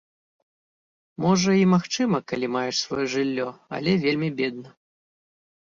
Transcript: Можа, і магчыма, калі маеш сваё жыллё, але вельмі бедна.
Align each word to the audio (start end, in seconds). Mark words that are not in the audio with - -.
Можа, 1.25 1.51
і 1.59 1.65
магчыма, 1.75 2.17
калі 2.31 2.47
маеш 2.55 2.75
сваё 2.87 3.05
жыллё, 3.17 3.47
але 3.79 3.91
вельмі 4.07 4.29
бедна. 4.41 4.69